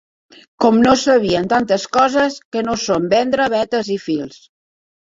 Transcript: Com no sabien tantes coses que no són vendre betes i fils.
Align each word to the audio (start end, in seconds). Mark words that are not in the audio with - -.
Com 0.63 0.79
no 0.85 0.93
sabien 1.01 1.51
tantes 1.53 1.85
coses 1.99 2.41
que 2.57 2.65
no 2.71 2.79
són 2.87 3.09
vendre 3.17 3.51
betes 3.59 3.95
i 3.99 4.01
fils. 4.09 4.43